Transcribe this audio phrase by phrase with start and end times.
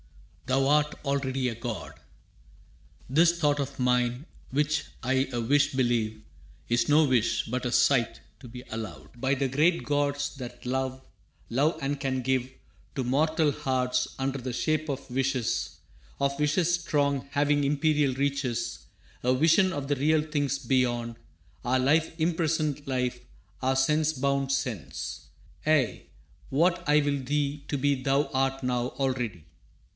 [0.47, 1.93] thou art already a god.
[3.07, 6.23] This thought of mine, which I a wish believe,
[6.67, 11.01] Is no wish, but a sight, to me allowed By the great gods, that love
[11.49, 12.49] love and can give
[12.95, 15.77] To mortal hearts, under the shape of wishes
[16.19, 18.87] Of wishes strong, having imperial reaches
[19.23, 21.15] A vision of the real things beyond
[21.63, 23.19] Our life imprisoned life,
[23.61, 25.27] our sense bound sense.
[25.65, 26.07] Ay,
[26.49, 29.45] what I will thee to be thou art now Already.